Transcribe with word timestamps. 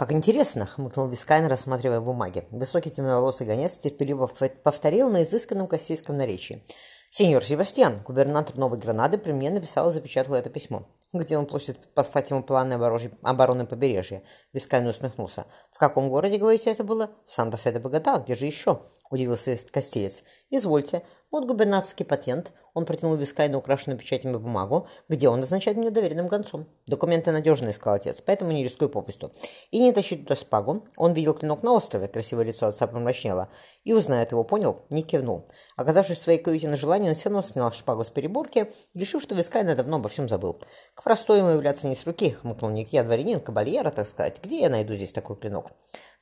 «Как 0.00 0.12
интересно!»— 0.12 0.64
хмыкнул 0.74 1.08
Вискайно, 1.08 1.44
рассматривая 1.44 2.00
бумаги. 2.00 2.46
Высокий 2.50 2.88
темноволосый 2.88 3.46
гонец 3.46 3.76
терпеливо 3.76 4.28
повторил 4.28 5.10
на 5.10 5.24
изысканном 5.24 5.66
кастильском 5.66 6.16
наречии. 6.16 6.64
«Сеньор 7.10 7.44
Себастьян, 7.44 8.00
губернатор 8.02 8.56
Новой 8.56 8.78
Гранады 8.78 9.18
при 9.18 9.32
мне 9.32 9.50
написал 9.50 9.90
и 9.90 9.92
запечатал 9.92 10.36
это 10.36 10.48
письмо. 10.48 10.88
Где 11.12 11.36
он 11.36 11.44
просит 11.44 11.92
послать 11.92 12.30
ему 12.30 12.42
планы 12.42 12.78
обороны 13.22 13.66
побережья?» 13.66 14.22
Вискайно 14.54 14.86
усмехнулся. 14.86 15.44
«В 15.70 15.76
каком 15.76 16.08
городе, 16.08 16.38
говорите, 16.38 16.70
это 16.70 16.82
было?» 16.82 17.10
«В 17.26 17.32
Санта-Фе-де-Богота. 17.32 18.22
Где 18.24 18.36
же 18.36 18.46
еще?»— 18.46 18.80
удивился 19.10 19.56
кастилец. 19.70 20.22
«Извольте. 20.50 21.02
Вот 21.30 21.46
губернаторский 21.46 22.04
патент». 22.04 22.52
Он 22.72 22.86
протянул 22.86 23.16
Вискайно 23.16 23.58
украшенную 23.58 23.98
печатями 23.98 24.36
бумагу, 24.36 24.86
где 25.08 25.28
он 25.28 25.40
назначает 25.40 25.76
меня 25.76 25.90
доверенным 25.90 26.28
гонцом. 26.28 26.68
«Документы 26.86 27.32
надежные»,— 27.32 27.72
сказал 27.74 27.96
отец,— 27.96 28.20
«поэтому 28.24 28.52
не 28.52 28.62
рискую 28.62 28.88
попусту». 28.88 29.32
И 29.72 29.80
не 29.80 29.92
тащить 29.92 30.22
туда 30.22 30.36
шпагу. 30.36 30.84
Он 30.96 31.12
видел 31.12 31.34
клинок 31.34 31.64
на 31.64 31.72
острове, 31.72 32.06
красивое 32.06 32.44
лицо 32.44 32.66
отца 32.66 32.86
помрачнело. 32.86 33.48
И, 33.82 33.92
узнает 33.92 34.30
его, 34.30 34.44
понял, 34.44 34.82
не 34.90 35.02
кивнул. 35.02 35.48
Оказавшись 35.76 36.18
в 36.18 36.22
своей 36.22 36.38
каюте 36.38 36.68
на 36.68 36.76
«Желании», 36.76 37.10
он 37.10 37.16
все 37.16 37.28
равно 37.28 37.42
снял 37.42 37.72
шпагу 37.72 38.04
с 38.04 38.10
переборки, 38.10 38.72
решив, 38.94 39.20
что 39.20 39.34
Вискайно 39.34 39.74
давно 39.74 39.96
обо 39.96 40.08
всем 40.08 40.28
забыл. 40.28 40.60
«К 40.94 41.02
простой 41.02 41.38
ему 41.38 41.48
являться 41.48 41.88
не 41.88 41.96
с 41.96 42.04
руки»,— 42.04 42.30
хмыкнул 42.42 42.70
Ник. 42.70 42.92
«Я 42.92 43.02
дворянин, 43.02 43.40
кабальеро, 43.40 43.90
так 43.90 44.06
сказать. 44.06 44.40
Где 44.42 44.60
я 44.60 44.70
найду 44.70 44.94
здесь 44.94 45.12
такой 45.12 45.36
клинок?» 45.36 45.72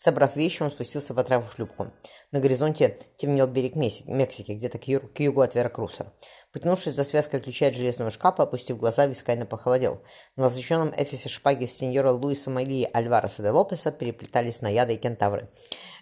Собрав 0.00 0.36
вещи, 0.36 0.62
он 0.62 0.70
спустился 0.70 1.12
по 1.12 1.24
трапу 1.24 1.44
в 1.44 1.52
шлюпку. 1.52 1.90
На 2.30 2.38
горизонте 2.38 2.96
темнел 3.16 3.48
берег 3.48 3.74
Мексики, 3.74 4.52
где-то 4.52 4.78
к, 4.78 4.86
ю- 4.86 5.00
к 5.00 5.18
югу 5.18 5.40
от 5.40 5.56
Веракруса. 5.56 6.12
Потянувшись 6.52 6.94
за 6.94 7.02
связкой 7.02 7.40
ключа 7.40 7.66
от 7.66 7.74
железного 7.74 8.12
шкафа, 8.12 8.44
опустив 8.44 8.78
глаза, 8.78 9.06
Вискайно 9.06 9.44
похолодел. 9.44 10.00
На 10.36 10.50
золоченом 10.50 10.94
эфесе 10.96 11.28
шпаги 11.28 11.66
сеньора 11.66 12.12
Луиса 12.12 12.48
Марии 12.48 12.88
Альвареса 12.94 13.42
де 13.42 13.50
Лопеса 13.50 13.90
переплетались 13.90 14.62
наяды 14.62 14.94
и 14.94 14.98
кентавры. 14.98 15.50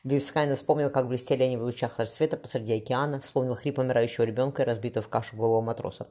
Вискайно 0.05 0.57
вспомнил, 0.57 0.91
как 0.91 1.09
блестели 1.09 1.45
они 1.45 1.57
в 1.57 1.63
лучах 1.63 1.99
рассвета 1.99 2.37
посреди 2.37 2.77
океана, 2.77 3.19
вспомнил 3.23 3.57
хрип 3.57 3.79
умирающего 3.79 4.25
ребенка 4.25 4.63
и 4.63 4.67
разбитую 4.67 5.05
в 5.05 5.09
кашу 5.09 5.37
голову 5.37 5.63
матроса. 5.63 6.07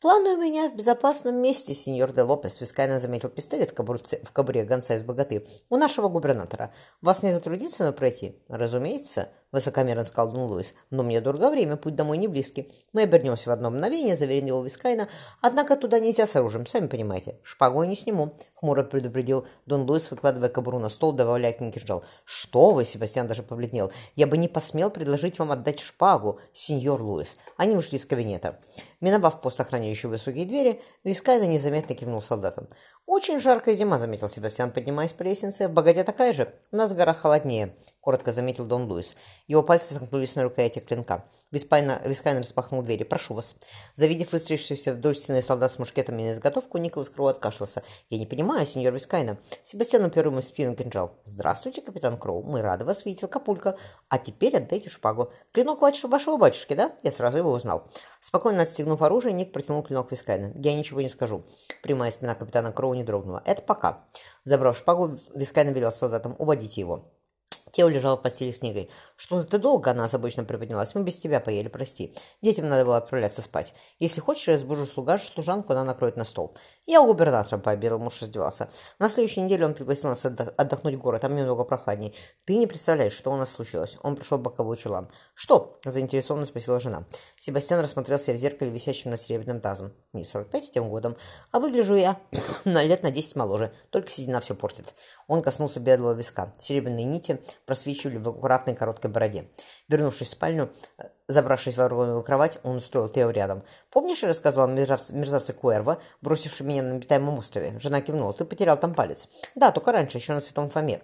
«Планы 0.00 0.30
у 0.30 0.38
меня 0.38 0.70
в 0.70 0.76
безопасном 0.76 1.42
месте, 1.42 1.74
сеньор 1.74 2.12
де 2.12 2.22
Лопес»,— 2.22 2.58
Вискайно 2.62 2.98
заметил 2.98 3.28
пистолет 3.28 3.72
в, 3.72 3.74
кобурце, 3.74 4.18
в 4.24 4.32
кобуре 4.32 4.64
гонца 4.64 4.94
из 4.94 5.02
Боготы. 5.02 5.46
«У 5.68 5.76
нашего 5.76 6.08
губернатора. 6.08 6.72
Вас 7.02 7.22
не 7.22 7.32
затруднится 7.32 7.84
на 7.84 7.92
пройти?» 7.92 8.38
«Разумеется»,— 8.48 9.28
высокомерно 9.52 10.04
Дон 10.04 10.50
Луис. 10.50 10.74
«Но 10.90 11.02
мне 11.02 11.20
дорого 11.20 11.50
время, 11.50 11.76
путь 11.76 11.94
домой 11.94 12.18
не 12.18 12.28
близкий. 12.28 12.72
Мы 12.92 13.02
обернемся 13.02 13.50
в 13.50 13.52
одно 13.52 13.70
мгновение»,— 13.70 14.16
заверил 14.16 14.46
его 14.48 14.64
Вискайно. 14.64 15.08
«Однако 15.40 15.76
туда 15.76 15.98
нельзя 15.98 16.26
с 16.26 16.36
оружием, 16.36 16.66
сами 16.66 16.86
понимаете. 16.86 17.38
Шпагу 17.42 17.82
я 17.82 17.88
не 17.88 17.96
сниму»,— 17.96 18.34
хмуро 18.54 18.84
предупредил 18.84 19.46
Дон 19.66 19.88
Луис, 19.88 20.10
выкладывая 20.10 20.48
кобуру 20.48 20.78
на 20.78 20.88
стол, 20.88 21.12
добавляя 21.12 21.52
к 21.52 21.60
ней 21.60 21.70
кинжал. 21.70 22.04
«Что 22.24 22.70
вы?»— 22.70 22.84
Себастьян 22.86 23.26
даже 23.26 23.42
побледнел. 23.42 23.92
«Я 24.16 24.26
бы 24.26 24.36
не 24.36 24.48
посмел 24.48 24.90
предложить 24.90 25.38
вам 25.38 25.52
отдать 25.52 25.80
шпагу, 25.80 26.40
сеньор 26.52 27.02
Луис». 27.02 27.36
Они 27.56 27.74
вышли 27.74 27.96
из 27.96 28.06
кабинета. 28.06 28.58
Миновав 29.00 29.40
пост, 29.40 29.60
охраняющий 29.60 30.08
высокие 30.08 30.46
двери, 30.46 30.80
Вискайна 31.04 31.46
незаметно 31.46 31.94
кивнул 31.94 32.22
солдатам. 32.22 32.68
«Очень 33.06 33.40
жаркая 33.40 33.74
зима»,— 33.74 33.98
заметил 33.98 34.28
Себастьян, 34.28 34.70
поднимаясь 34.70 35.12
по 35.12 35.22
лестнице. 35.22 35.68
«В 35.68 35.72
Богате 35.72 36.04
такая 36.04 36.32
же. 36.32 36.52
У 36.70 36.76
нас 36.76 36.92
в 36.92 36.96
горах 36.96 37.18
холоднее»,— 37.18 37.74
коротко 38.00 38.32
заметил 38.32 38.66
Дон 38.66 38.90
Луис. 38.90 39.14
Его 39.46 39.62
пальцы 39.62 39.94
сомкнулись 39.94 40.34
на 40.34 40.42
рукояти 40.42 40.78
клинка. 40.78 41.24
Вискайно 41.50 42.00
распахнул 42.38 42.82
двери. 42.82 43.04
«Прошу 43.04 43.34
вас». 43.34 43.56
Завидев 43.96 44.32
выстроившихся 44.32 44.92
вдоль 44.92 45.16
стены 45.16 45.42
солдат 45.42 45.72
с 45.72 45.78
мушкетами 45.78 46.22
на 46.22 46.32
изготовку, 46.32 46.78
Николас 46.78 47.08
Кроу 47.08 47.26
откашлялся. 47.26 47.82
«Я 48.08 48.18
не 48.18 48.26
понимаю, 48.26 48.66
сеньор 48.66 48.94
Вискайно». 48.94 49.38
Себастьян 49.64 50.04
упер 50.04 50.26
ему 50.26 50.38
в 50.38 50.42
спину 50.42 50.76
кинжал. 50.76 51.18
«Здравствуйте, 51.24 51.82
капитан 51.82 52.18
Кроу. 52.18 52.42
Мы 52.42 52.62
рады 52.62 52.84
вас 52.84 53.04
видеть 53.04 53.21
в 53.21 53.24
Акапулько. 53.24 53.76
А 54.08 54.18
теперь 54.18 54.56
отдайте 54.56 54.88
шпагу. 54.88 55.32
Клинок 55.52 55.80
вашего 55.80 56.36
батюшки, 56.36 56.74
да? 56.74 56.92
Я 57.02 57.12
сразу 57.12 57.38
его 57.38 57.50
узнал». 57.50 57.88
Спокойно 58.20 58.62
отстегнув 58.62 59.02
оружие, 59.02 59.32
Ник 59.32 59.52
протянул 59.52 59.82
клинок 59.82 60.12
Вискайно. 60.12 60.52
«Я 60.54 60.74
ничего 60.74 61.00
не 61.00 61.08
скажу». 61.08 61.44
Прямая 61.82 62.10
спина 62.12 62.34
капитана 62.34 62.70
Кроу 62.72 62.94
не 62.94 63.02
дрогнула. 63.02 63.42
«Это 63.44 63.62
пока». 63.62 64.04
Забрав 64.44 64.78
шпагу, 64.78 65.18
Вискайно 65.34 65.70
велел 65.70 65.92
солдатам 65.92 66.36
«Уводите 66.38 66.80
его». 66.80 67.10
Тео 67.72 67.88
лежал 67.88 68.16
в 68.16 68.22
постели 68.22 68.50
с 68.50 68.62
Нигой. 68.62 68.90
«Что 69.16 69.42
ты 69.42 69.58
долго?» 69.58 69.90
Она 69.90 70.04
озабоченно 70.04 70.44
приподнялась. 70.44 70.94
«Мы 70.94 71.02
без 71.02 71.18
тебя 71.18 71.40
поели, 71.40 71.68
прости. 71.68 72.14
Детям 72.42 72.68
надо 72.68 72.84
было 72.84 72.96
отправляться 72.96 73.42
спать. 73.42 73.74
Если 73.98 74.20
хочешь, 74.20 74.48
я 74.48 74.54
разбужу 74.54 74.86
слуга, 74.86 75.18
служанку 75.18 75.72
она 75.72 75.84
накроет 75.84 76.16
на 76.16 76.24
стол». 76.24 76.54
«Я 76.86 77.00
у 77.02 77.06
губернатора 77.06 77.58
пообедал», 77.58 77.98
муж 77.98 78.20
раздевался. 78.20 78.70
На 78.98 79.08
следующей 79.08 79.42
неделе 79.42 79.66
он 79.66 79.74
пригласил 79.74 80.10
нас 80.10 80.24
отдохнуть 80.24 80.94
в 80.94 80.98
город, 80.98 81.20
там 81.20 81.36
немного 81.36 81.64
прохладнее. 81.64 82.12
«Ты 82.44 82.56
не 82.56 82.66
представляешь, 82.66 83.12
что 83.12 83.32
у 83.32 83.36
нас 83.36 83.52
случилось». 83.52 83.96
Он 84.02 84.16
пришел 84.16 84.38
в 84.38 84.42
боковой 84.42 84.76
чулан. 84.76 85.08
«Что?»– 85.34 85.78
заинтересованно 85.84 86.46
спросила 86.46 86.80
жена. 86.80 87.04
Себастьян 87.38 87.80
рассмотрел 87.80 88.18
себя 88.18 88.34
в 88.34 88.38
зеркале, 88.38 88.70
висящем 88.70 89.10
над 89.10 89.20
серебряным 89.20 89.60
тазом. 89.60 89.92
«Не 90.12 90.24
45 90.24 90.70
тем 90.70 90.88
годом, 90.90 91.16
а 91.52 91.60
выгляжу 91.60 91.94
я 91.94 92.18
на 92.64 92.82
лет 92.82 93.02
на 93.02 93.10
10 93.10 93.36
моложе, 93.36 93.72
только 93.90 94.10
седина 94.10 94.40
все 94.40 94.54
портит». 94.54 94.94
Он 95.28 95.42
коснулся 95.42 95.80
бедлого 95.80 96.12
виска. 96.12 96.52
Серебряные 96.58 97.04
нити 97.04 97.40
просвечивали 97.66 98.18
в 98.18 98.28
аккуратной 98.28 98.74
короткой 98.74 99.10
бороде. 99.10 99.46
Вернувшись 99.88 100.28
в 100.28 100.30
спальню, 100.32 100.70
забравшись 101.28 101.76
в 101.76 101.80
огромную 101.80 102.22
кровать, 102.22 102.58
он 102.62 102.76
устроил 102.76 103.08
Тео 103.08 103.30
рядом. 103.30 103.62
«Помнишь, 103.90 104.22
я 104.22 104.28
рассказывал 104.28 104.68
мерзавце, 104.68 105.14
мерзавце 105.14 105.52
Куэрво, 105.52 106.00
бросившем 106.20 106.68
меня 106.68 106.82
на 106.82 106.94
обитаемом 106.94 107.38
острове?» 107.38 107.78
Жена 107.78 108.00
кивнула. 108.00 108.32
«Ты 108.34 108.44
потерял 108.44 108.76
там 108.76 108.94
палец». 108.94 109.28
«Да, 109.54 109.70
только 109.70 109.92
раньше, 109.92 110.18
еще 110.18 110.32
на 110.32 110.40
Святом 110.40 110.70
Фоме». 110.70 111.02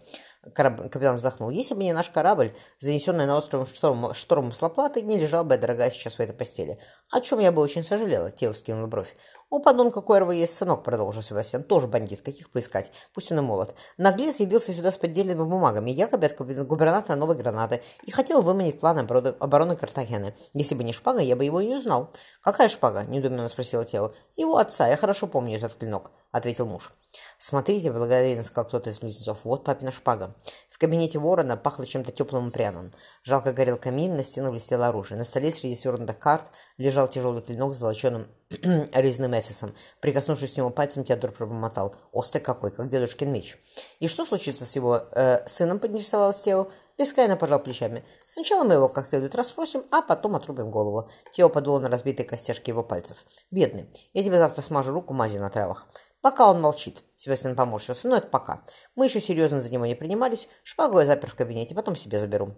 Кораб... 0.55 0.91
Капитан 0.91 1.17
вздохнул. 1.17 1.51
«Если 1.51 1.75
бы 1.75 1.83
не 1.83 1.93
наш 1.93 2.11
корабль, 2.11 2.55
занесенный 2.81 3.27
на 3.27 3.37
остров 3.37 3.69
шторм... 3.69 4.15
штормом 4.15 4.53
с 4.53 4.63
лоплатой, 4.63 5.03
не 5.03 5.19
лежал 5.19 5.45
бы 5.45 5.57
дорогая, 5.59 5.91
сейчас 5.91 6.15
в 6.15 6.21
этой 6.21 6.35
постели. 6.35 6.79
О 7.11 7.21
чем 7.21 7.39
я 7.39 7.53
бы 7.53 7.63
очень 7.63 7.85
сожалела»,— 7.85 8.31
Тео 8.33 8.53
вскинул 8.53 8.87
бровь. 8.87 9.17
«У 9.49 9.61
подонка 9.61 10.01
Куэрва 10.01 10.33
есть 10.33 10.57
сынок»,— 10.57 10.83
продолжил 10.85 11.23
Себастьян. 11.23 11.63
«Тоже 11.63 11.87
бандит. 11.87 12.21
Каких 12.23 12.51
поискать? 12.51 12.91
Пусть 13.15 13.31
он 13.31 13.39
и 13.39 13.43
молод. 13.43 13.75
Наглец 13.97 14.41
явился 14.41 14.75
сюда 14.75 14.91
с 14.91 14.99
поддельными 14.99 15.45
бумагами, 15.45 15.91
якобы 15.91 16.27
от 16.27 16.67
губернатора 16.67 17.17
Новой 17.17 17.37
Гранады, 17.37 17.81
и 18.05 18.11
хотел 18.11 18.43
выманить 18.43 18.81
план 18.81 18.99
обороны 18.99 19.77
Картахены. 19.77 20.35
Если 20.53 20.75
бы 20.75 20.83
не 20.83 20.93
шпага, 20.93 21.21
я 21.21 21.37
бы 21.37 21.45
его 21.45 21.61
и 21.61 21.67
не 21.67 21.77
узнал». 21.77 22.13
«Какая 22.41 22.69
шпага?»— 22.69 23.05
недуменно 23.09 23.49
спросила 23.49 23.85
Тео. 23.85 24.13
«Его 24.35 24.57
отца. 24.59 24.89
Я 24.89 24.97
хорошо 24.97 25.29
помню 25.29 25.59
этот 25.59 25.75
клинок»,— 25.75 26.11
ответил 26.33 26.67
муж. 26.67 26.93
«Смотрите»,— 27.39 27.91
благодаренно 27.93 28.43
сказал 28.43 28.67
кто-то 28.67 28.91
из 28.91 28.99
близнецов,— 28.99 29.39
«вот 29.45 29.65
папина 29.65 29.93
шпага». 29.93 30.35
В 30.71 30.79
кабинете 30.79 31.19
ворона 31.19 31.57
пахло 31.57 31.87
чем-то 31.87 32.13
теплым 32.13 32.49
и 32.49 32.51
пряным. 32.51 32.93
Жалко 33.23 33.55
горел 33.55 33.79
камин, 33.79 34.15
на 34.15 34.23
стену 34.23 34.51
блестело 34.51 34.89
оружие. 34.89 35.17
На 35.17 35.25
столе 35.25 35.51
среди 35.51 35.75
свернутых 35.75 36.19
карт 36.19 36.45
лежал 36.77 37.09
тяжелый 37.09 37.41
клинок 37.41 37.75
с 37.75 37.79
золоченым 37.79 38.29
резным 38.51 39.33
эфисом. 39.33 39.75
Прикоснувшись 40.01 40.53
к 40.53 40.57
нему 40.59 40.71
пальцем, 40.71 41.03
Теодор 41.05 41.33
пробормотал. 41.33 41.95
«Острый 42.13 42.41
какой, 42.41 42.71
как 42.71 42.89
дедушкин 42.89 43.33
меч». 43.33 43.57
«И 44.01 44.09
что 44.09 44.27
случится 44.27 44.67
с 44.67 44.77
его 44.77 45.03
э, 45.13 45.47
сыном?»— 45.49 45.79
поинтересовалась 45.81 46.41
Тео. 46.41 46.69
Вискайна 46.99 47.37
пожал 47.37 47.59
плечами. 47.61 48.05
«Сначала 48.27 48.65
мы 48.65 48.75
его 48.75 48.89
как 48.89 49.07
следует 49.07 49.35
расспросим, 49.35 49.85
а 49.91 50.01
потом 50.01 50.37
отрубим 50.37 50.71
голову». 50.71 51.11
Тео 51.33 51.49
подуло 51.49 51.79
на 51.79 51.89
разбитые 51.89 52.27
костяшки 52.27 52.71
его 52.71 52.83
пальцев. 52.83 53.25
«Бедный, 53.51 53.91
я 54.15 54.23
тебе 54.23 54.39
завтра 54.39 54.63
смажу 54.63 54.93
руку 54.93 55.13
мазью 55.13 55.41
на 55.41 55.51
травах». 55.51 55.87
Пока 56.27 56.51
он 56.51 56.61
молчит. 56.61 57.05
Себастьян 57.15 57.55
поморщился. 57.55 58.09
Но 58.09 58.17
это 58.17 58.27
пока. 58.27 58.65
Мы 58.97 59.05
еще 59.05 59.21
серьезно 59.21 59.61
за 59.61 59.71
него 59.71 59.87
не 59.87 59.95
принимались. 59.95 60.49
Шпагу 60.65 60.99
я 60.99 61.07
запер 61.07 61.31
в 61.31 61.37
кабинете, 61.37 61.73
потом 61.73 61.95
себе 61.95 62.19
заберу. 62.19 62.57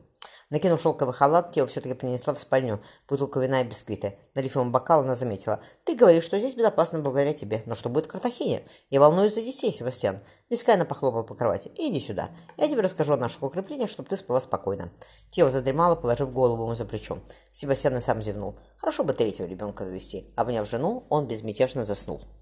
Накинув 0.49 0.81
шелковый 0.81 1.13
халат, 1.15 1.51
Тео 1.51 1.67
все-таки 1.67 1.95
принесла 1.95 2.33
в 2.33 2.41
спальню 2.41 2.81
бутылку 3.07 3.41
вина 3.41 3.61
и 3.61 3.65
бисквиты. 3.65 4.19
Налив 4.35 4.57
ему 4.57 4.71
бокал, 4.71 5.01
она 5.01 5.15
заметила. 5.15 5.61
«Ты 5.85 5.95
говоришь, 5.97 6.25
что 6.25 6.39
здесь 6.39 6.55
безопасно 6.55 7.01
благодаря 7.01 7.35
тебе. 7.35 7.63
Но 7.67 7.75
что 7.75 7.91
будет 7.91 8.07
в 8.07 8.09
Картахене? 8.09 8.63
Я 8.89 9.01
волнуюсь 9.01 9.35
за 9.35 9.43
детей, 9.43 9.71
Себастьян». 9.71 10.23
Вискайна 10.49 10.87
похлопал 10.87 11.25
по 11.25 11.35
кровати. 11.35 11.71
«Иди 11.77 12.01
сюда. 12.01 12.31
Я 12.57 12.69
тебе 12.69 12.81
расскажу 12.81 13.13
о 13.13 13.19
наших 13.19 13.43
укреплениях, 13.43 13.91
чтобы 13.91 14.09
ты 14.09 14.17
спала 14.17 14.41
спокойно». 14.41 14.91
Тео 15.29 15.51
задремала, 15.51 15.95
положив 15.95 16.33
голову 16.33 16.63
ему 16.63 16.75
за 16.75 16.87
плечо. 16.87 17.19
Себастьян 17.53 17.95
и 17.99 18.01
сам 18.01 18.23
зевнул. 18.23 18.59
Хорошо 18.79 19.05
бы 19.05 19.13
третьего 19.13 19.47
ребенка 19.47 19.85
завести. 19.85 20.33
Обняв 20.37 20.67
жену, 20.67 21.05
он 21.11 21.27
безмятежно 21.27 21.85
заснул. 21.85 22.23